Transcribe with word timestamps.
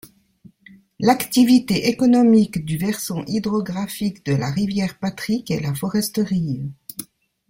L’activité 0.99 1.87
économique 1.89 2.65
du 2.65 2.75
versant 2.75 3.23
hydrographique 3.27 4.25
de 4.25 4.33
la 4.33 4.49
Rivière 4.49 4.97
Patrick 4.97 5.51
est 5.51 5.59
la 5.59 5.75
foresterie. 5.75 6.71